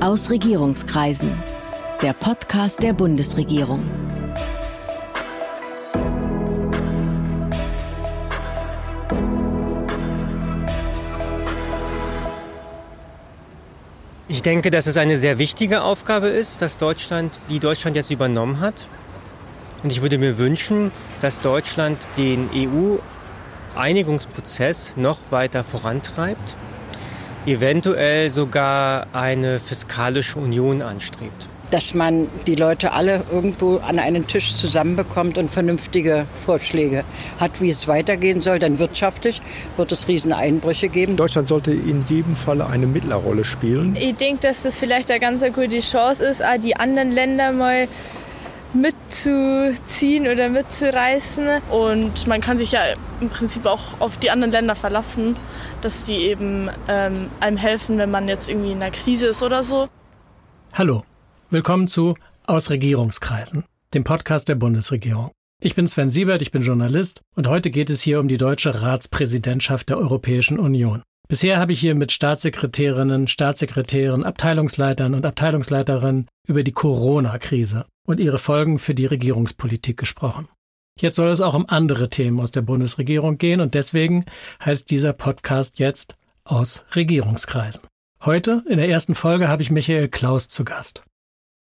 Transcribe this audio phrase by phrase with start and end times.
[0.00, 1.32] Aus Regierungskreisen.
[2.02, 3.82] Der Podcast der Bundesregierung.
[14.28, 18.60] Ich denke, dass es eine sehr wichtige Aufgabe ist, dass Deutschland, die Deutschland jetzt übernommen
[18.60, 18.86] hat.
[19.82, 20.92] Und ich würde mir wünschen,
[21.22, 22.50] dass Deutschland den
[23.74, 26.54] EU-Einigungsprozess noch weiter vorantreibt
[27.46, 31.48] eventuell sogar eine fiskalische Union anstrebt.
[31.70, 37.02] Dass man die Leute alle irgendwo an einen Tisch zusammenbekommt und vernünftige Vorschläge
[37.40, 38.60] hat, wie es weitergehen soll.
[38.60, 39.42] Denn wirtschaftlich
[39.76, 41.16] wird es Rieseneinbrüche geben.
[41.16, 43.96] Deutschland sollte in jedem Falle eine Mittlerrolle spielen.
[43.98, 47.88] Ich denke, dass das vielleicht eine ganz gute Chance ist, die anderen Länder mal
[49.06, 51.62] mitzuziehen oder mitzureißen.
[51.70, 52.80] Und man kann sich ja
[53.20, 55.36] im Prinzip auch auf die anderen Länder verlassen,
[55.80, 59.62] dass die eben ähm, einem helfen, wenn man jetzt irgendwie in einer Krise ist oder
[59.62, 59.88] so.
[60.72, 61.04] Hallo,
[61.50, 65.30] willkommen zu Aus Regierungskreisen, dem Podcast der Bundesregierung.
[65.60, 68.82] Ich bin Sven Siebert, ich bin Journalist und heute geht es hier um die deutsche
[68.82, 71.02] Ratspräsidentschaft der Europäischen Union.
[71.28, 78.38] Bisher habe ich hier mit Staatssekretärinnen, Staatssekretären, Abteilungsleitern und Abteilungsleiterinnen über die Corona-Krise und ihre
[78.38, 80.48] Folgen für die Regierungspolitik gesprochen.
[80.98, 84.24] Jetzt soll es auch um andere Themen aus der Bundesregierung gehen und deswegen
[84.64, 87.82] heißt dieser Podcast jetzt aus Regierungskreisen.
[88.24, 91.04] Heute in der ersten Folge habe ich Michael Klaus zu Gast.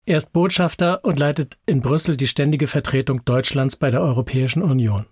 [0.07, 5.07] Er ist Botschafter und leitet in Brüssel die ständige Vertretung Deutschlands bei der Europäischen Union.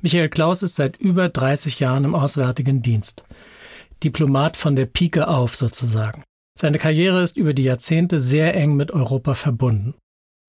[0.00, 3.24] Michael Klaus ist seit über 30 Jahren im Auswärtigen Dienst.
[4.04, 6.22] Diplomat von der Pike auf sozusagen.
[6.56, 9.94] Seine Karriere ist über die Jahrzehnte sehr eng mit Europa verbunden.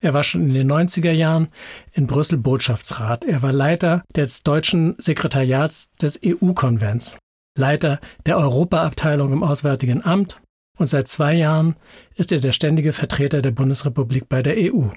[0.00, 1.48] Er war schon in den 90er Jahren
[1.92, 3.24] in Brüssel Botschaftsrat.
[3.24, 7.18] Er war Leiter des deutschen Sekretariats des EU-Konvents,
[7.58, 10.40] Leiter der Europaabteilung im Auswärtigen Amt
[10.78, 11.74] und seit zwei Jahren
[12.14, 14.90] ist er der ständige Vertreter der Bundesrepublik bei der EU.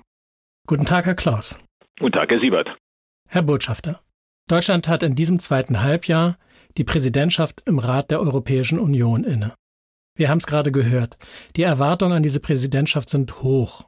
[0.68, 1.58] Guten Tag, Herr Klaus.
[2.00, 2.70] Guten Tag, Herr Siebert.
[3.28, 4.02] Herr Botschafter,
[4.48, 6.38] Deutschland hat in diesem zweiten Halbjahr
[6.78, 9.56] die Präsidentschaft im Rat der Europäischen Union inne.
[10.16, 11.18] Wir haben es gerade gehört.
[11.56, 13.86] Die Erwartungen an diese Präsidentschaft sind hoch.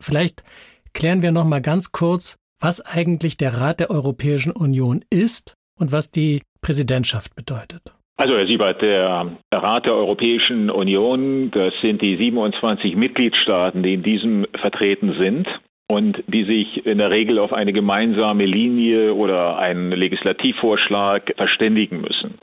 [0.00, 0.44] Vielleicht
[0.92, 5.92] klären wir noch mal ganz kurz, was eigentlich der Rat der Europäischen Union ist und
[5.92, 7.92] was die Präsidentschaft bedeutet.
[8.16, 14.04] Also Herr Siebert, der Rat der Europäischen Union, das sind die 27 Mitgliedstaaten, die in
[14.04, 15.48] diesem vertreten sind
[15.88, 22.38] und die sich in der Regel auf eine gemeinsame Linie oder einen Legislativvorschlag verständigen müssen.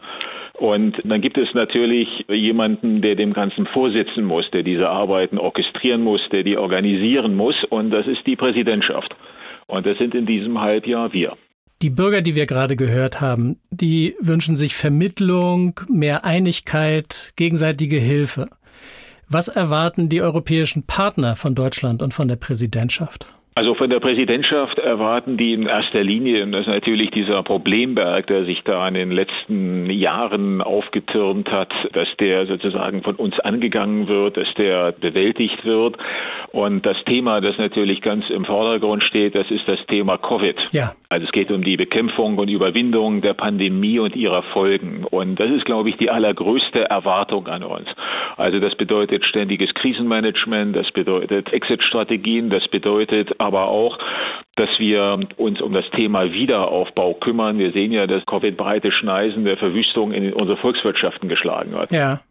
[0.54, 6.04] Und dann gibt es natürlich jemanden, der dem Ganzen vorsitzen muss, der diese Arbeiten orchestrieren
[6.04, 7.56] muss, der die organisieren muss.
[7.70, 9.16] Und das ist die Präsidentschaft.
[9.68, 11.38] Und das sind in diesem Halbjahr wir.
[11.82, 18.50] Die Bürger, die wir gerade gehört haben, die wünschen sich Vermittlung, mehr Einigkeit, gegenseitige Hilfe.
[19.28, 23.28] Was erwarten die europäischen Partner von Deutschland und von der Präsidentschaft?
[23.54, 28.26] Also von der Präsidentschaft erwarten die in erster Linie, und das ist natürlich dieser Problemberg,
[28.28, 34.08] der sich da in den letzten Jahren aufgetürmt hat, dass der sozusagen von uns angegangen
[34.08, 35.98] wird, dass der bewältigt wird.
[36.54, 40.56] Und das Thema, das natürlich ganz im Vordergrund steht, das ist das Thema Covid.
[40.72, 40.94] Ja.
[41.10, 45.04] Also es geht um die Bekämpfung und Überwindung der Pandemie und ihrer Folgen.
[45.04, 47.90] Und das ist, glaube ich, die allergrößte Erwartung an uns.
[48.41, 53.97] Also das bedeutet ständiges Krisenmanagement, das bedeutet Exit-Strategien, das bedeutet aber auch,
[54.56, 57.57] dass wir uns um das Thema Wiederaufbau kümmern.
[57.57, 61.91] Wir sehen ja, dass Covid breite Schneisen der Verwüstung in unsere Volkswirtschaften geschlagen hat.
[61.91, 62.22] Ja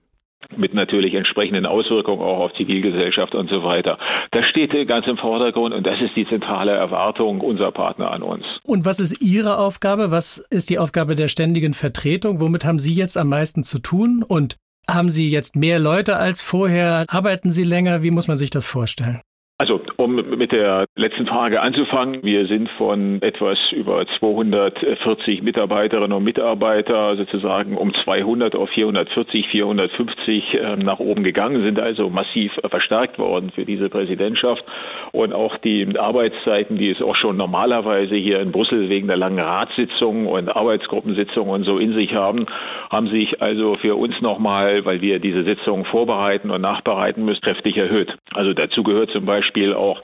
[0.56, 3.98] mit natürlich entsprechenden Auswirkungen auch auf Zivilgesellschaft und so weiter.
[4.30, 8.44] Das steht ganz im Vordergrund und das ist die zentrale Erwartung unserer Partner an uns.
[8.64, 10.10] Und was ist Ihre Aufgabe?
[10.10, 12.40] Was ist die Aufgabe der ständigen Vertretung?
[12.40, 14.24] Womit haben Sie jetzt am meisten zu tun?
[14.26, 14.56] Und
[14.88, 17.04] haben Sie jetzt mehr Leute als vorher?
[17.08, 18.02] Arbeiten Sie länger?
[18.02, 19.20] Wie muss man sich das vorstellen?
[19.58, 26.24] Also um mit der letzten Frage anzufangen, wir sind von etwas über 240 Mitarbeiterinnen und
[26.24, 33.18] Mitarbeiter sozusagen um 200 auf 440, 450 äh, nach oben gegangen, sind also massiv verstärkt
[33.18, 34.64] worden für diese Präsidentschaft.
[35.12, 39.40] Und auch die Arbeitszeiten, die es auch schon normalerweise hier in Brüssel wegen der langen
[39.40, 42.46] Ratssitzungen und Arbeitsgruppensitzungen und so in sich haben,
[42.90, 47.76] haben sich also für uns nochmal, weil wir diese Sitzungen vorbereiten und nachbereiten müssen, kräftig
[47.76, 48.16] erhöht.
[48.34, 50.02] Also dazu gehört zum Beispiel Beispiel auch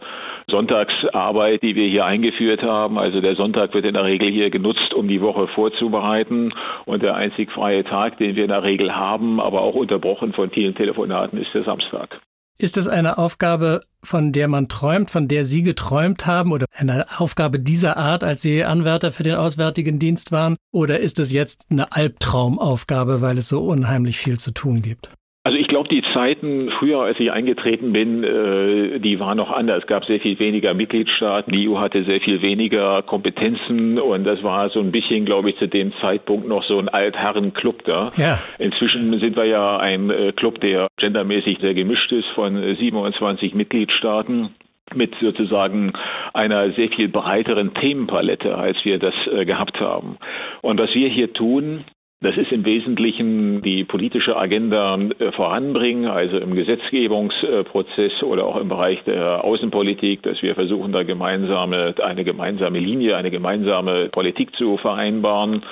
[0.48, 2.98] Sonntagsarbeit, die wir hier eingeführt haben.
[2.98, 6.52] Also der Sonntag wird in der Regel hier genutzt, um die Woche vorzubereiten.
[6.84, 10.50] Und der einzig freie Tag, den wir in der Regel haben, aber auch unterbrochen von
[10.50, 12.20] vielen Telefonaten, ist der Samstag.
[12.58, 17.04] Ist es eine Aufgabe, von der man träumt, von der Sie geträumt haben oder eine
[17.18, 20.56] Aufgabe dieser Art, als Sie Anwärter für den Auswärtigen Dienst waren?
[20.72, 25.10] Oder ist es jetzt eine Albtraumaufgabe, weil es so unheimlich viel zu tun gibt?
[25.46, 29.82] Also ich glaube, die Zeiten früher, als ich eingetreten bin, äh, die waren noch anders.
[29.82, 34.42] Es gab sehr viel weniger Mitgliedstaaten, die EU hatte sehr viel weniger Kompetenzen und das
[34.42, 38.08] war so ein bisschen, glaube ich, zu dem Zeitpunkt noch so ein Altherrenclub da.
[38.16, 38.40] Ja.
[38.58, 44.48] Inzwischen sind wir ja ein äh, Club, der gendermäßig sehr gemischt ist von 27 Mitgliedstaaten
[44.96, 45.92] mit sozusagen
[46.34, 50.16] einer sehr viel breiteren Themenpalette, als wir das äh, gehabt haben.
[50.62, 51.84] Und was wir hier tun,
[52.20, 58.68] das ist im Wesentlichen die politische Agenda äh, voranbringen, also im Gesetzgebungsprozess oder auch im
[58.68, 64.78] Bereich der Außenpolitik, dass wir versuchen, da gemeinsame, eine gemeinsame Linie, eine gemeinsame Politik zu
[64.78, 65.62] vereinbaren.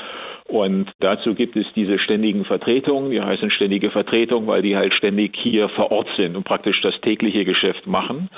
[0.46, 5.34] Und dazu gibt es diese ständigen Vertretungen, die heißen ständige Vertretung, weil die halt ständig
[5.36, 8.28] hier vor Ort sind und praktisch das tägliche Geschäft machen.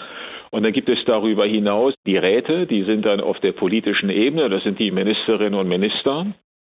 [0.50, 4.48] Und dann gibt es darüber hinaus die Räte, die sind dann auf der politischen Ebene,
[4.48, 6.26] das sind die Ministerinnen und Minister.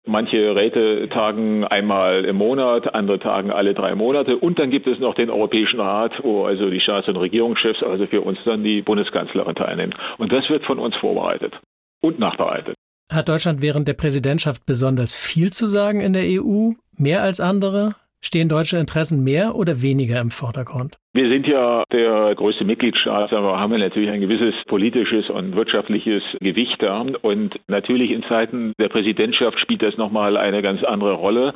[0.06, 4.36] Manche Räte tagen einmal im Monat, andere tagen alle drei Monate.
[4.36, 8.08] Und dann gibt es noch den Europäischen Rat, wo also die Staats- und Regierungschefs, also
[8.08, 9.94] für uns dann die Bundeskanzlerin teilnehmen.
[10.18, 11.54] Und das wird von uns vorbereitet
[12.02, 12.76] und nachbereitet.
[13.12, 16.72] Hat Deutschland während der Präsidentschaft besonders viel zu sagen in der EU?
[16.98, 17.96] Mehr als andere?
[18.24, 20.98] Stehen deutsche Interessen mehr oder weniger im Vordergrund?
[21.14, 26.22] Wir sind ja der größte Mitgliedstaat, aber haben wir natürlich ein gewisses politisches und wirtschaftliches
[26.40, 27.04] Gewicht da.
[27.22, 31.56] Und natürlich in Zeiten der Präsidentschaft spielt das nochmal eine ganz andere Rolle,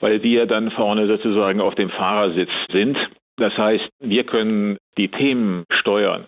[0.00, 2.96] weil wir dann vorne sozusagen auf dem Fahrersitz sind.
[3.36, 6.24] Das heißt, wir können die Themen steuern.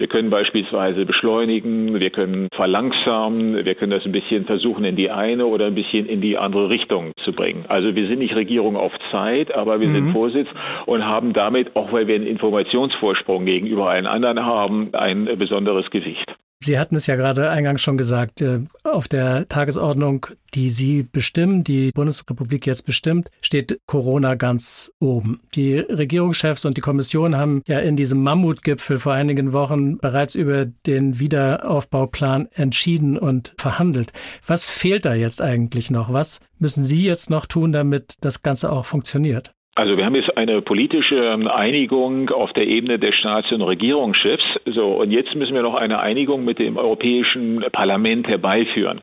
[0.00, 5.10] Wir können beispielsweise beschleunigen, wir können verlangsamen, wir können das ein bisschen versuchen, in die
[5.10, 7.66] eine oder ein bisschen in die andere Richtung zu bringen.
[7.68, 9.92] Also wir sind nicht Regierung auf Zeit, aber wir mhm.
[9.92, 10.48] sind Vorsitz
[10.86, 16.34] und haben damit, auch weil wir einen Informationsvorsprung gegenüber allen anderen haben, ein besonderes Gewicht.
[16.62, 21.64] Sie hatten es ja gerade eingangs schon gesagt, äh, auf der Tagesordnung, die Sie bestimmen,
[21.64, 25.40] die Bundesrepublik jetzt bestimmt, steht Corona ganz oben.
[25.54, 30.66] Die Regierungschefs und die Kommission haben ja in diesem Mammutgipfel vor einigen Wochen bereits über
[30.66, 34.12] den Wiederaufbauplan entschieden und verhandelt.
[34.46, 36.12] Was fehlt da jetzt eigentlich noch?
[36.12, 39.54] Was müssen Sie jetzt noch tun, damit das Ganze auch funktioniert?
[39.76, 44.42] Also wir haben jetzt eine politische ähm, Einigung auf der Ebene der Staats- und Regierungschefs.
[44.66, 49.00] So, und jetzt müssen wir noch eine Einigung mit dem Europäischen Parlament herbeiführen.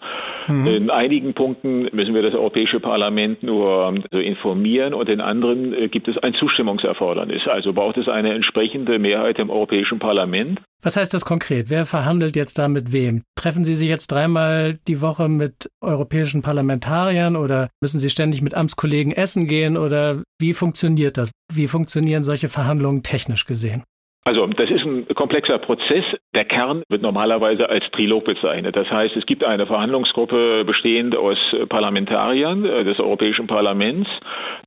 [0.48, 0.68] Mhm.
[0.68, 5.74] In einigen Punkten müssen wir das Europäische Parlament nur ähm, so informieren und in anderen
[5.74, 7.48] äh, gibt es ein Zustimmungserfordernis.
[7.48, 10.60] Also braucht es eine entsprechende Mehrheit im Europäischen Parlament.
[10.82, 11.70] Was heißt das konkret?
[11.70, 13.24] Wer verhandelt jetzt da mit wem?
[13.36, 18.54] Treffen Sie sich jetzt dreimal die Woche mit europäischen Parlamentariern oder müssen Sie ständig mit
[18.54, 21.32] Amtskollegen essen gehen oder wie funktioniert das?
[21.52, 23.84] Wie funktionieren solche Verhandlungen technisch gesehen?
[24.28, 26.04] Also das ist ein komplexer Prozess.
[26.36, 28.76] Der Kern wird normalerweise als Trilog bezeichnet.
[28.76, 31.38] Das heißt, es gibt eine Verhandlungsgruppe bestehend aus
[31.70, 34.10] Parlamentariern äh, des Europäischen Parlaments,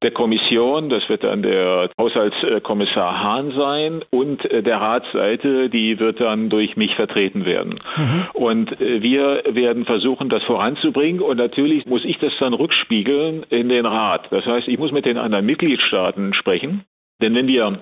[0.03, 6.23] der Kommission, das wird dann der Haushaltskommissar Hahn sein, und äh, der Ratsseite, die wird
[6.23, 7.81] dann durch mich vertreten werden.
[7.99, 8.27] Mhm.
[8.33, 11.21] Und äh, wir werden versuchen, das voranzubringen.
[11.21, 14.27] Und natürlich muss ich das dann rückspiegeln in den Rat.
[14.31, 16.87] Das heißt, ich muss mit den anderen Mitgliedstaaten sprechen.
[17.21, 17.79] Denn wenn wir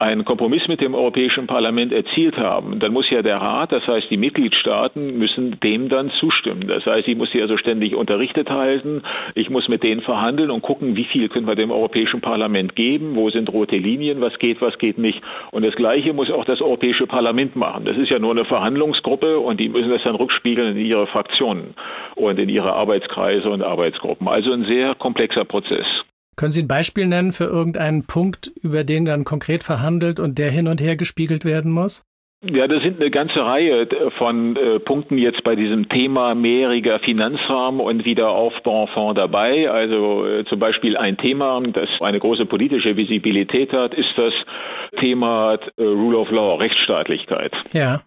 [0.00, 4.10] einen Kompromiss mit dem Europäischen Parlament erzielt haben, dann muss ja der Rat, das heißt
[4.10, 6.66] die Mitgliedstaaten, müssen dem dann zustimmen.
[6.68, 9.02] Das heißt, ich muss sie also ständig unterrichtet halten.
[9.34, 13.14] Ich muss mit denen verhandeln und gucken, wie viel können wir dem Europäischen Parlament geben,
[13.14, 15.20] wo sind rote Linien, was geht, was geht nicht.
[15.50, 17.84] Und das Gleiche muss auch das Europäische Parlament machen.
[17.84, 21.74] Das ist ja nur eine Verhandlungsgruppe und die müssen das dann rückspiegeln in ihre Fraktionen
[22.14, 24.28] und in ihre Arbeitskreise und Arbeitsgruppen.
[24.28, 25.86] Also ein sehr komplexer Prozess.
[26.36, 30.50] Können Sie ein Beispiel nennen für irgendeinen Punkt, über den dann konkret verhandelt und der
[30.50, 32.02] hin und her gespiegelt werden muss?
[32.42, 37.80] Ja, das sind eine ganze Reihe von äh, Punkten jetzt bei diesem Thema mehrjähriger Finanzrahmen
[37.82, 39.70] und Wiederaufbaufonds dabei.
[39.70, 44.32] Also äh, zum Beispiel ein Thema, das eine große politische Visibilität hat, ist das
[45.00, 47.52] Thema äh, Rule of Law, Rechtsstaatlichkeit.
[47.74, 48.00] Ja.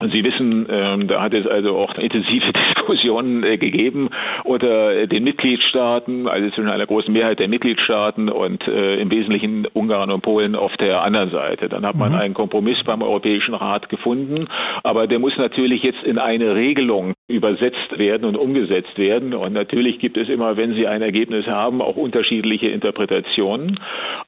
[0.00, 4.08] Und Sie wissen, ähm, da hat es also auch intensive Diskussionen äh, gegeben
[4.44, 10.10] unter den Mitgliedstaaten, also zwischen einer großen Mehrheit der Mitgliedstaaten und äh, im Wesentlichen Ungarn
[10.10, 11.68] und Polen auf der anderen Seite.
[11.68, 12.18] Dann hat man mhm.
[12.18, 14.48] einen Kompromiss beim Europäischen Rat gefunden,
[14.82, 19.34] aber der muss natürlich jetzt in eine Regelung übersetzt werden und umgesetzt werden.
[19.34, 23.78] Und natürlich gibt es immer, wenn Sie ein Ergebnis haben, auch unterschiedliche Interpretationen.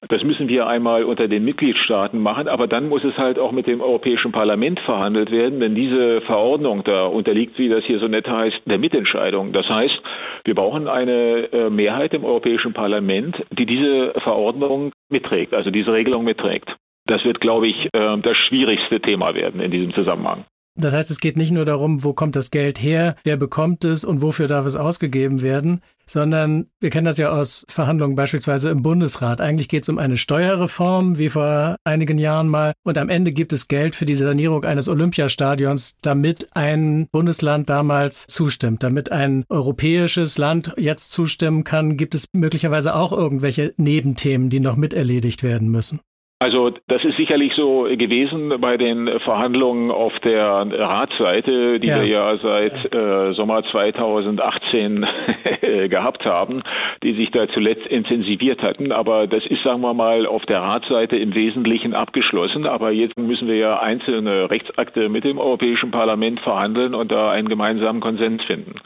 [0.09, 3.67] Das müssen wir einmal unter den Mitgliedstaaten machen, aber dann muss es halt auch mit
[3.67, 8.29] dem Europäischen Parlament verhandelt werden denn diese Verordnung da unterliegt, wie das hier so nett
[8.29, 9.53] heißt, der Mitentscheidung.
[9.53, 10.03] Das heißt,
[10.45, 16.25] wir brauchen eine äh, Mehrheit im Europäischen Parlament, die diese Verordnung mitträgt, also diese Regelung
[16.25, 16.69] mitträgt.
[17.07, 20.45] Das wird, glaube ich, äh, das schwierigste Thema werden in diesem Zusammenhang.
[20.75, 24.05] Das heißt, es geht nicht nur darum, wo kommt das Geld her, wer bekommt es
[24.05, 28.83] und wofür darf es ausgegeben werden, sondern wir kennen das ja aus Verhandlungen beispielsweise im
[28.83, 29.41] Bundesrat.
[29.41, 33.53] Eigentlich geht es um eine Steuerreform, wie vor einigen Jahren mal, und am Ende gibt
[33.53, 40.39] es Geld für die Sanierung eines Olympiastadions, damit ein Bundesland damals zustimmt, damit ein europäisches
[40.39, 45.69] Land jetzt zustimmen kann, gibt es möglicherweise auch irgendwelche Nebenthemen, die noch mit erledigt werden
[45.69, 46.01] müssen.
[46.43, 52.01] Also das ist sicherlich so gewesen bei den Verhandlungen auf der Ratsseite, die ja.
[52.01, 55.07] wir ja seit äh, Sommer 2018
[55.89, 56.65] gehabt haben,
[57.05, 58.91] die sich da zuletzt intensiviert hatten.
[58.91, 62.67] Aber das ist, sagen wir mal, auf der Ratsseite im Wesentlichen abgeschlossen.
[62.67, 67.49] Aber jetzt müssen wir ja einzelne Rechtsakte mit dem Europäischen Parlament verhandeln und da einen
[67.49, 68.81] gemeinsamen Konsens finden.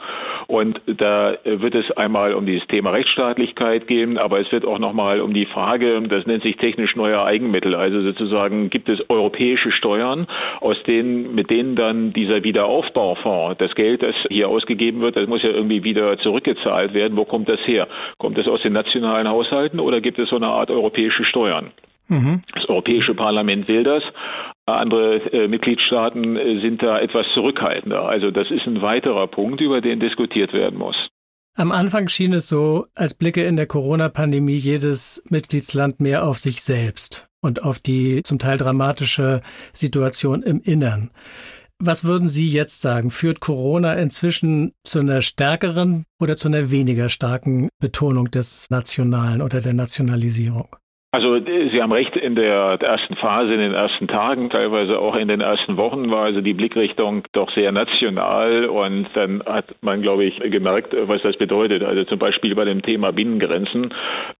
[0.47, 5.19] Und da wird es einmal um dieses Thema Rechtsstaatlichkeit gehen, aber es wird auch nochmal
[5.19, 10.27] um die Frage, das nennt sich technisch neuer Eigenmittel, also sozusagen gibt es europäische Steuern,
[10.59, 15.43] aus denen, mit denen dann dieser Wiederaufbaufonds, das Geld, das hier ausgegeben wird, das muss
[15.43, 17.17] ja irgendwie wieder zurückgezahlt werden.
[17.17, 17.87] Wo kommt das her?
[18.17, 21.71] Kommt das aus den nationalen Haushalten oder gibt es so eine Art europäische Steuern?
[22.09, 22.41] Mhm.
[22.53, 24.03] Das Europäische Parlament will das.
[24.65, 28.07] Andere äh, Mitgliedstaaten äh, sind da etwas zurückhaltender.
[28.07, 30.95] Also das ist ein weiterer Punkt, über den diskutiert werden muss.
[31.55, 36.61] Am Anfang schien es so, als blicke in der Corona-Pandemie jedes Mitgliedsland mehr auf sich
[36.61, 39.41] selbst und auf die zum Teil dramatische
[39.73, 41.09] Situation im Innern.
[41.79, 43.11] Was würden Sie jetzt sagen?
[43.11, 49.61] Führt Corona inzwischen zu einer stärkeren oder zu einer weniger starken Betonung des Nationalen oder
[49.61, 50.67] der Nationalisierung?
[51.09, 55.29] Also Sie haben recht, in der ersten Phase, in den ersten Tagen, teilweise auch in
[55.29, 60.25] den ersten Wochen war also die Blickrichtung doch sehr national und dann hat man, glaube
[60.25, 61.81] ich, gemerkt, was das bedeutet.
[61.81, 63.93] Also zum Beispiel bei dem Thema Binnengrenzen.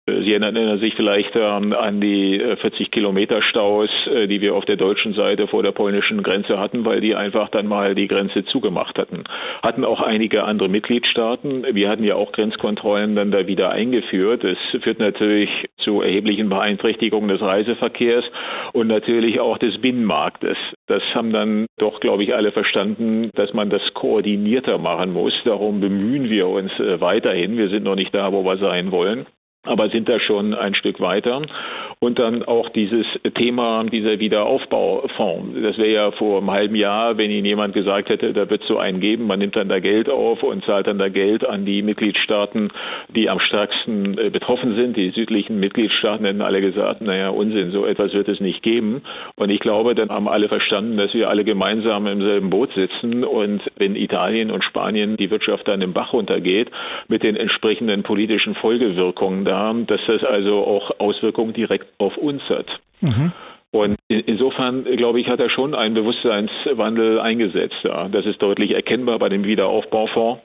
[0.06, 4.66] Sie erinnern sich vielleicht ähm, an die 40 äh, Kilometer Staus, äh, die wir auf
[4.66, 8.44] der deutschen Seite vor der polnischen Grenze hatten, weil die einfach dann mal die Grenze
[8.44, 9.24] zugemacht hatten.
[9.64, 11.66] Hatten auch einige andere Mitgliedstaaten.
[11.72, 14.44] Wir hatten ja auch Grenzkontrollen dann da wieder eingeführt.
[14.44, 18.26] Es führt natürlich zu erheblichen Beeinträchtigungen des Reiseverkehrs
[18.74, 20.58] und natürlich auch des Binnenmarktes.
[20.88, 25.34] Das haben dann doch, glaube ich, alle verstanden, dass man das koordinierter machen muss.
[25.46, 27.58] Darum bemühen wir uns äh, weiterhin.
[27.58, 29.26] Wir sind noch nicht da, wo wir sein wollen
[29.68, 31.42] aber sind da schon ein Stück weiter.
[32.00, 35.62] Und dann auch dieses Thema dieser Wiederaufbaufonds.
[35.64, 38.78] Das wäre ja vor einem halben Jahr, wenn Ihnen jemand gesagt hätte, da wird so
[38.78, 41.82] einen geben, man nimmt dann da Geld auf und zahlt dann da Geld an die
[41.82, 42.70] Mitgliedstaaten,
[43.10, 44.96] die am stärksten äh, betroffen sind.
[44.96, 49.02] Die südlichen Mitgliedstaaten hätten alle gesagt, naja, Unsinn, so etwas wird es nicht geben.
[49.36, 53.24] Und ich glaube, dann haben alle verstanden, dass wir alle gemeinsam im selben Boot sitzen
[53.24, 56.70] und wenn Italien und Spanien die Wirtschaft dann im Bach runtergeht,
[57.08, 59.57] mit den entsprechenden politischen Folgewirkungen da,
[59.88, 62.68] dass das also auch Auswirkungen direkt auf uns hat.
[63.02, 63.32] Mhm.
[63.72, 67.78] Und insofern, glaube ich, hat er schon einen Bewusstseinswandel eingesetzt.
[67.84, 68.08] Ja.
[68.08, 70.42] Das ist deutlich erkennbar bei dem Wiederaufbaufonds.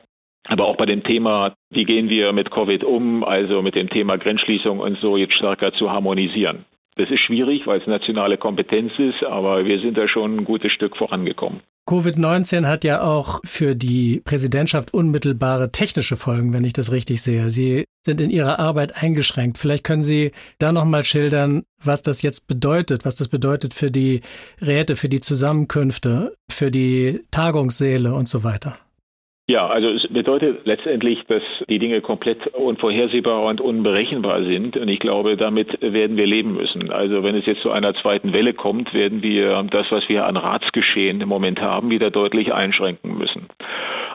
[0.48, 4.18] Aber auch bei dem Thema, wie gehen wir mit Covid um, also mit dem Thema
[4.18, 6.64] Grenzschließung und so jetzt stärker zu harmonisieren.
[6.96, 10.72] Das ist schwierig, weil es nationale Kompetenz ist, aber wir sind da schon ein gutes
[10.72, 11.60] Stück vorangekommen.
[11.88, 17.50] Covid-19 hat ja auch für die Präsidentschaft unmittelbare technische Folgen, wenn ich das richtig sehe.
[17.50, 19.58] Sie sind in ihrer Arbeit eingeschränkt.
[19.58, 24.22] Vielleicht können Sie da nochmal schildern, was das jetzt bedeutet, was das bedeutet für die
[24.60, 28.78] Räte, für die Zusammenkünfte, für die Tagungssäle und so weiter.
[29.48, 34.76] Ja, also es bedeutet letztendlich, dass die Dinge komplett unvorhersehbar und unberechenbar sind.
[34.76, 36.92] Und ich glaube, damit werden wir leben müssen.
[36.92, 40.36] Also wenn es jetzt zu einer zweiten Welle kommt, werden wir das, was wir an
[40.36, 43.48] Ratsgeschehen im Moment haben, wieder deutlich einschränken müssen.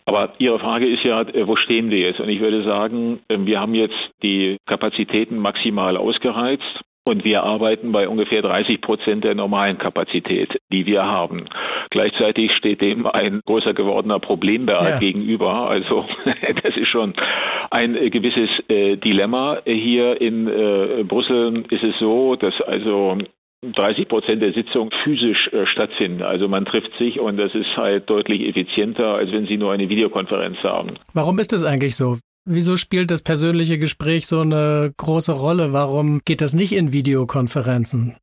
[0.06, 2.22] Aber Ihre Frage ist ja, wo stehen wir jetzt?
[2.22, 6.64] Und ich würde sagen, wir haben jetzt die Kapazitäten maximal ausgereizt.
[7.08, 11.46] Und wir arbeiten bei ungefähr 30 Prozent der normalen Kapazität, die wir haben.
[11.90, 15.00] Gleichzeitig steht dem ein größer gewordener Problemberg ja.
[15.00, 15.70] gegenüber.
[15.70, 16.06] Also
[16.64, 17.14] das ist schon
[17.72, 19.60] ein gewisses äh, Dilemma.
[19.64, 23.20] Hier in äh, Brüssel ist es so, dass also
[23.62, 26.24] 30 Prozent der Sitzung physisch äh, stattfinden.
[26.24, 29.88] Also man trifft sich und das ist halt deutlich effizienter, als wenn Sie nur eine
[29.88, 30.96] Videokonferenz haben.
[31.14, 32.18] Warum ist das eigentlich so?
[32.50, 35.74] Wieso spielt das persönliche Gespräch so eine große Rolle?
[35.74, 38.16] Warum geht das nicht in Videokonferenzen?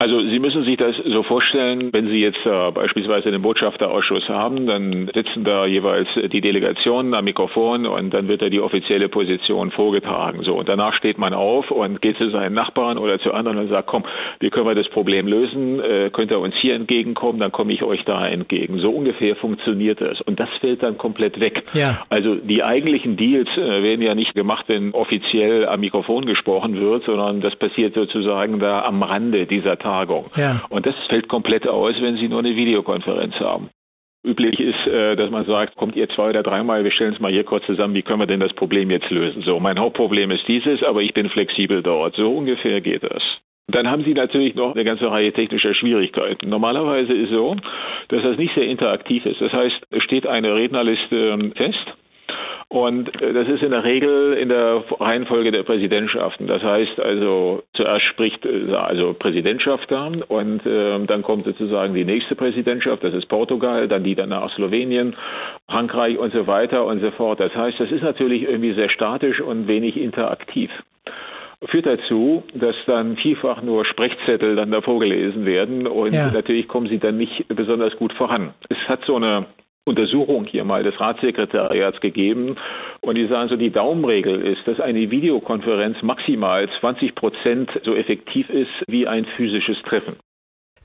[0.00, 4.68] Also Sie müssen sich das so vorstellen, wenn Sie jetzt äh, beispielsweise den Botschafterausschuss haben,
[4.68, 9.72] dann sitzen da jeweils die Delegationen am Mikrofon und dann wird da die offizielle Position
[9.72, 10.44] vorgetragen.
[10.44, 13.70] So und danach steht man auf und geht zu seinen Nachbarn oder zu anderen und
[13.70, 14.04] sagt, komm,
[14.38, 15.80] wie können wir das Problem lösen?
[15.80, 17.40] Äh, könnt ihr uns hier entgegenkommen?
[17.40, 18.78] Dann komme ich euch da entgegen.
[18.78, 21.64] So ungefähr funktioniert das und das fällt dann komplett weg.
[21.74, 22.02] Ja.
[22.08, 27.02] Also die eigentlichen Deals äh, werden ja nicht gemacht, wenn offiziell am Mikrofon gesprochen wird,
[27.02, 30.26] sondern das passiert sozusagen da am Rande dieser Tagung.
[30.36, 30.62] Ja.
[30.68, 33.70] Und das fällt komplett aus, wenn Sie nur eine Videokonferenz haben.
[34.24, 37.32] üblich ist, äh, dass man sagt, kommt ihr zwei oder dreimal, wir stellen es mal
[37.32, 39.42] hier kurz zusammen, wie können wir denn das Problem jetzt lösen?
[39.42, 42.16] So, mein Hauptproblem ist dieses, aber ich bin flexibel dort.
[42.16, 43.22] So ungefähr geht das.
[43.68, 46.48] Dann haben Sie natürlich noch eine ganze Reihe technischer Schwierigkeiten.
[46.48, 47.56] Normalerweise ist so,
[48.08, 49.40] dass das nicht sehr interaktiv ist.
[49.40, 51.86] Das heißt, es steht eine Rednerliste fest
[52.68, 56.46] und äh, das ist in der Regel in der Reihenfolge der Präsidentschaften.
[56.46, 62.04] Das heißt also, zuerst spricht äh, also Präsidentschaft da und äh, dann kommt sozusagen die
[62.04, 65.16] nächste Präsidentschaft, das ist Portugal, dann die danach Slowenien,
[65.68, 67.40] Frankreich und so weiter und so fort.
[67.40, 70.70] Das heißt, das ist natürlich irgendwie sehr statisch und wenig interaktiv
[71.66, 76.30] führt dazu, dass dann vielfach nur Sprechzettel dann da vorgelesen werden und ja.
[76.30, 78.54] natürlich kommen sie dann nicht besonders gut voran.
[78.68, 79.46] Es hat so eine
[79.88, 82.56] Untersuchung hier mal des Ratssekretariats gegeben.
[83.00, 88.48] Und die sagen so, die Daumenregel ist, dass eine Videokonferenz maximal 20 Prozent so effektiv
[88.50, 90.16] ist wie ein physisches Treffen.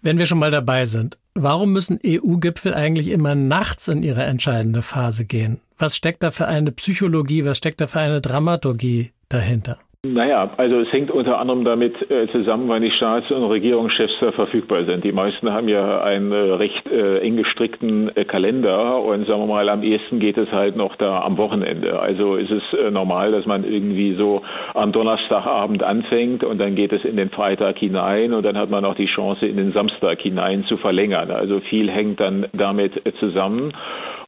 [0.01, 4.81] Wenn wir schon mal dabei sind, warum müssen EU-Gipfel eigentlich immer nachts in ihre entscheidende
[4.81, 5.61] Phase gehen?
[5.77, 9.79] Was steckt da für eine Psychologie, was steckt da für eine Dramaturgie dahinter?
[10.05, 14.33] Naja, also es hängt unter anderem damit äh, zusammen, weil die Staats- und Regierungschefs da
[14.33, 15.05] verfügbar sind.
[15.05, 19.69] Die meisten haben ja einen äh, recht äh, eng gestrickten Kalender und sagen wir mal,
[19.69, 22.01] am ehesten geht es halt noch da am Wochenende.
[22.01, 24.41] Also ist es normal, dass man irgendwie so
[24.73, 28.83] am Donnerstagabend anfängt und dann geht es in den Freitag hinein und dann hat man
[28.83, 31.31] auch die Chance, in den Samstag hinein zu verlängern.
[31.31, 33.71] Also viel hängt dann damit zusammen.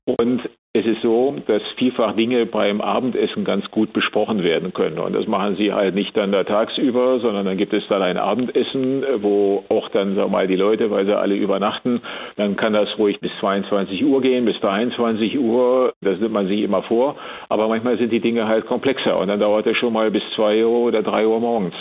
[0.05, 0.41] Und
[0.75, 4.99] es ist so, dass vielfach Dinge beim Abendessen ganz gut besprochen werden können.
[4.99, 8.17] Und das machen sie halt nicht dann da tagsüber, sondern dann gibt es dann ein
[8.17, 12.01] Abendessen, wo auch dann, sag mal, die Leute, weil sie alle übernachten,
[12.35, 15.93] dann kann das ruhig bis 22 Uhr gehen, bis 23 Uhr.
[16.01, 17.15] Das nimmt man sich immer vor.
[17.47, 20.65] Aber manchmal sind die Dinge halt komplexer und dann dauert es schon mal bis 2
[20.65, 21.75] Uhr oder 3 Uhr morgens.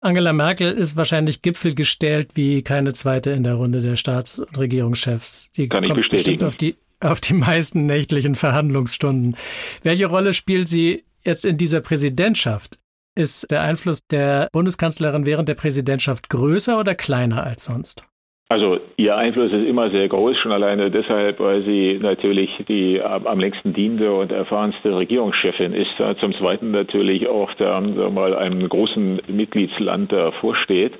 [0.00, 4.56] Angela Merkel ist wahrscheinlich Gipfel gestellt wie keine zweite in der Runde der Staats- und
[4.56, 5.50] Regierungschefs.
[5.56, 6.38] Die Kann ich kommt bestätigen.
[6.38, 9.36] bestimmt auf die auf die meisten nächtlichen Verhandlungsstunden.
[9.82, 12.78] Welche Rolle spielt sie jetzt in dieser Präsidentschaft?
[13.16, 18.06] Ist der Einfluss der Bundeskanzlerin während der Präsidentschaft größer oder kleiner als sonst?
[18.48, 23.40] Also ihr Einfluss ist immer sehr groß, schon alleine deshalb, weil sie natürlich die am
[23.40, 25.90] längsten dienende und erfahrenste Regierungschefin ist.
[26.20, 30.92] Zum Zweiten natürlich auch da mal einem großen Mitgliedsland davor steht.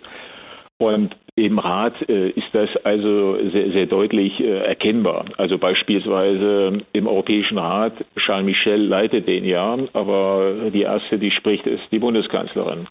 [0.79, 5.25] Und im Rat äh, ist das also sehr, sehr deutlich äh, erkennbar.
[5.37, 11.67] Also beispielsweise im Europäischen Rat, Charles Michel leitet den ja, aber die erste, die spricht,
[11.67, 12.87] ist die Bundeskanzlerin.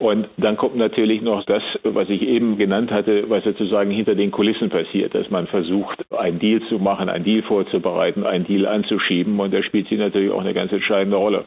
[0.00, 4.30] Und dann kommt natürlich noch das, was ich eben genannt hatte, was sozusagen hinter den
[4.30, 9.38] Kulissen passiert, dass man versucht, einen Deal zu machen, einen Deal vorzubereiten, einen Deal anzuschieben.
[9.40, 11.46] Und da spielt sie natürlich auch eine ganz entscheidende Rolle.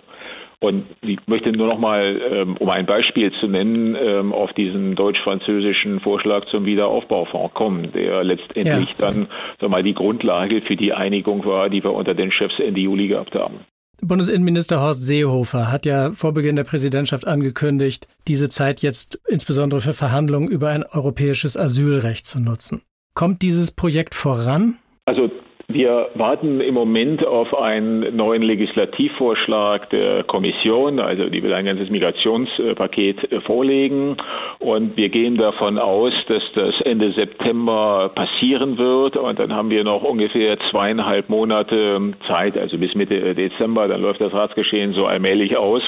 [0.64, 4.96] Und ich möchte nur noch mal, ähm, um ein Beispiel zu nennen, ähm, auf diesen
[4.96, 8.96] deutsch-französischen Vorschlag zum Wiederaufbaufonds kommen, der letztendlich ja.
[9.00, 9.28] dann
[9.60, 13.08] sag mal, die Grundlage für die Einigung war, die wir unter den Chefs Ende Juli
[13.08, 13.62] gehabt haben.
[14.04, 19.94] Bundesinnenminister Horst Seehofer hat ja vor Beginn der Präsidentschaft angekündigt, diese Zeit jetzt insbesondere für
[19.94, 22.82] Verhandlungen über ein europäisches Asylrecht zu nutzen.
[23.16, 24.78] Kommt dieses Projekt voran?
[25.06, 25.32] Also
[25.74, 31.90] wir warten im Moment auf einen neuen Legislativvorschlag der Kommission, also die will ein ganzes
[31.90, 34.18] Migrationspaket äh, vorlegen.
[34.60, 39.18] Und wir gehen davon aus, dass das Ende September passieren wird.
[39.18, 44.22] Und dann haben wir noch ungefähr zweieinhalb Monate Zeit, also bis Mitte Dezember, dann läuft
[44.22, 45.82] das Ratsgeschehen so allmählich aus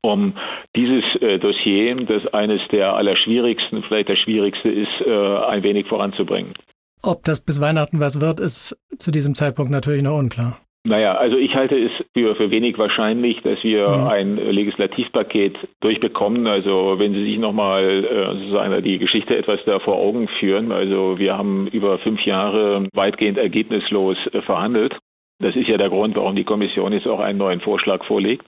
[0.00, 0.34] um
[0.74, 6.54] dieses äh, Dossier, das eines der allerschwierigsten, vielleicht das schwierigste ist, äh, ein wenig voranzubringen.
[7.02, 10.58] Ob das bis Weihnachten was wird, ist zu diesem Zeitpunkt natürlich noch unklar.
[10.84, 14.06] Naja, also ich halte es für, für wenig wahrscheinlich, dass wir mhm.
[14.08, 16.48] ein Legislativpaket durchbekommen.
[16.48, 20.72] Also wenn Sie sich nochmal äh, sozusagen die Geschichte etwas da vor Augen führen.
[20.72, 24.96] Also wir haben über fünf Jahre weitgehend ergebnislos äh, verhandelt.
[25.38, 28.44] Das ist ja der Grund, warum die Kommission jetzt auch einen neuen Vorschlag vorlegt.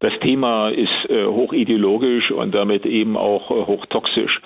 [0.00, 4.40] Das Thema ist äh, hochideologisch und damit eben auch hochtoxisch.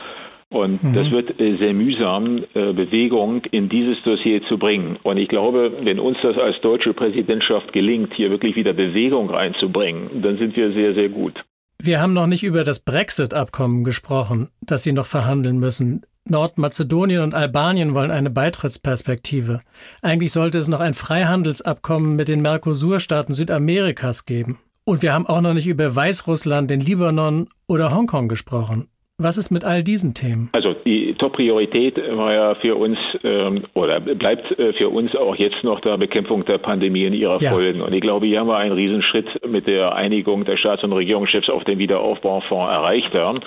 [0.51, 0.95] Und mhm.
[0.95, 4.99] das wird äh, sehr mühsam, äh, Bewegung in dieses Dossier zu bringen.
[5.05, 10.23] Und ich glaube, wenn uns das als deutsche Präsidentschaft gelingt, hier wirklich wieder Bewegung reinzubringen,
[10.23, 11.35] dann sind wir sehr, sehr gut.
[11.83, 16.03] Wir haben noch nicht über das Brexit-Abkommen gesprochen, das Sie noch verhandeln müssen.
[16.29, 19.63] Nordmazedonien und Albanien wollen eine Beitrittsperspektive.
[20.03, 24.59] Eigentlich sollte es noch ein Freihandelsabkommen mit den Mercosur-Staaten Südamerikas geben.
[24.85, 28.89] Und wir haben auch noch nicht über Weißrussland, den Libanon oder Hongkong gesprochen.
[29.23, 30.49] Was ist mit all diesen Themen?
[30.53, 35.63] Also die Top-Priorität war ja für uns ähm, oder bleibt äh, für uns auch jetzt
[35.63, 37.51] noch der Bekämpfung der Pandemie und ihrer ja.
[37.51, 37.83] Folgen.
[37.83, 41.51] Und ich glaube, hier haben wir einen Riesenschritt mit der Einigung der Staats- und Regierungschefs
[41.51, 43.41] auf den Wiederaufbaufonds erreicht haben.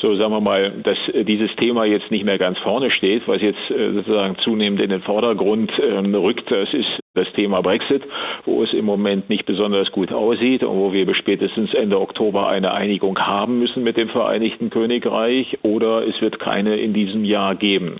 [0.00, 3.58] so sagen wir mal, dass dieses Thema jetzt nicht mehr ganz vorne steht, was jetzt
[3.68, 8.02] sozusagen zunehmend in den Vordergrund ähm, rückt, das ist das Thema Brexit,
[8.44, 12.72] wo es im Moment nicht besonders gut aussieht und wo wir spätestens Ende Oktober eine
[12.72, 17.98] Einigung haben müssen mit dem Vereinigten Königreich oder es wird keine in diesem Jahr geben.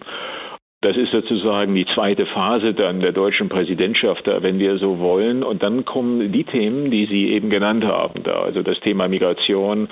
[0.82, 5.42] Das ist sozusagen die zweite Phase dann der deutschen Präsidentschaft, wenn wir so wollen.
[5.42, 8.42] Und dann kommen die Themen, die Sie eben genannt haben, da.
[8.42, 9.88] Also das Thema Migration,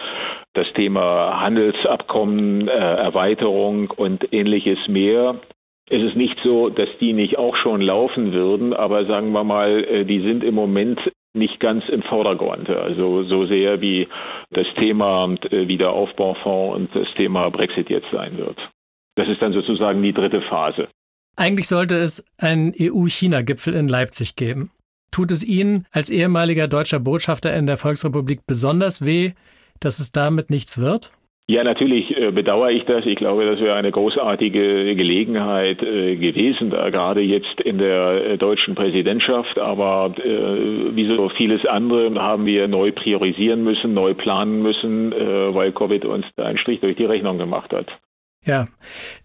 [0.53, 5.37] das Thema Handelsabkommen, äh, Erweiterung und ähnliches mehr.
[5.91, 9.85] Es ist nicht so, dass die nicht auch schon laufen würden, aber sagen wir mal,
[9.85, 10.99] äh, die sind im Moment
[11.35, 12.71] nicht ganz im Vordergrund.
[12.71, 14.09] Also so sehr wie
[14.51, 18.57] das Thema äh, Wiederaufbaufonds und das Thema Brexit jetzt sein wird.
[19.17, 20.89] Das ist dann sozusagen die dritte Phase.
[21.37, 24.71] Eigentlich sollte es einen EU-China-Gipfel in Leipzig geben.
[25.11, 29.33] Tut es Ihnen als ehemaliger deutscher Botschafter in der Volksrepublik besonders weh,
[29.81, 31.13] dass es damit nichts wird?
[31.47, 33.05] Ja, natürlich äh, bedauere ich das.
[33.05, 38.39] Ich glaube, das wäre eine großartige Gelegenheit äh, gewesen, da gerade jetzt in der äh,
[38.39, 39.59] deutschen Präsidentschaft.
[39.59, 46.05] Aber wie so vieles andere haben wir neu priorisieren müssen, neu planen müssen, weil Covid
[46.05, 47.87] uns da einen Strich durch die Rechnung gemacht hat.
[48.45, 48.67] Ja,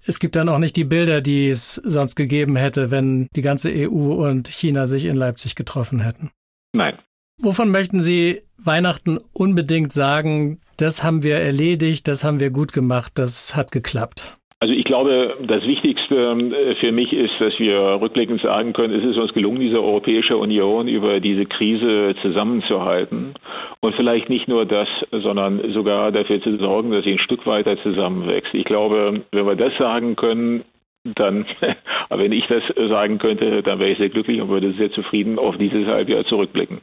[0.06, 3.70] es gibt dann auch nicht die Bilder, die es sonst gegeben hätte, wenn die ganze
[3.70, 6.32] EU und China sich in Leipzig getroffen hätten.
[6.74, 6.98] Nein.
[7.42, 13.14] Wovon möchten Sie Weihnachten unbedingt sagen, das haben wir erledigt, das haben wir gut gemacht,
[13.16, 14.38] das hat geklappt?
[14.62, 19.06] Also ich glaube, das Wichtigste äh, für mich ist, dass wir rückblickend sagen können, es
[19.10, 23.36] ist uns gelungen, diese Europäische Union über diese Krise zusammenzuhalten.
[23.80, 27.82] Und vielleicht nicht nur das, sondern sogar dafür zu sorgen, dass sie ein Stück weiter
[27.82, 28.54] zusammenwächst.
[28.54, 30.66] Ich glaube, wenn wir das sagen können,
[31.06, 31.46] dann,
[32.10, 35.58] wenn ich das sagen könnte, dann wäre ich sehr glücklich und würde sehr zufrieden auf
[35.58, 36.80] dieses Halbjahr zurückblicken.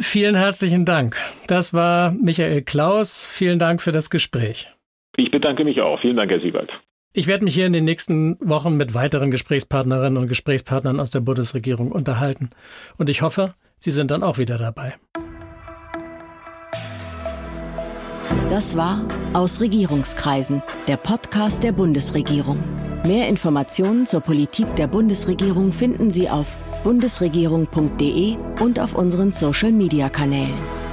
[0.00, 1.16] Vielen herzlichen Dank.
[1.48, 3.28] Das war Michael Klaus.
[3.28, 4.70] Vielen Dank für das Gespräch.
[5.16, 6.00] Ich bedanke mich auch.
[6.00, 6.70] Vielen Dank, Herr Siebert.
[7.12, 11.20] Ich werde mich hier in den nächsten Wochen mit weiteren Gesprächspartnerinnen und Gesprächspartnern aus der
[11.20, 12.50] Bundesregierung unterhalten.
[12.96, 14.94] Und ich hoffe, Sie sind dann auch wieder dabei.
[18.50, 22.62] Das war Aus Regierungskreisen, der Podcast der Bundesregierung.
[23.04, 30.87] Mehr Informationen zur Politik der Bundesregierung finden Sie auf bundesregierung.de und auf unseren Social-Media-Kanälen.